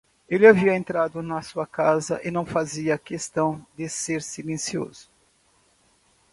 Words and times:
Ele 0.27 0.47
havia 0.47 0.75
entrado 0.75 1.21
na 1.21 1.43
sua 1.43 1.67
casa 1.67 2.19
e 2.27 2.31
não 2.31 2.43
fazia 2.43 2.97
questão 2.97 3.63
de 3.77 3.87
ser 3.87 4.23
silencioso. 4.23 5.07